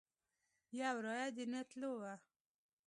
یو 0.81 0.95
رایه 1.05 1.27
د 1.37 1.39
نه 1.53 1.61
تلو 1.69 1.91
وه. 1.99 2.13